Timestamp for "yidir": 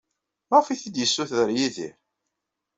1.57-1.95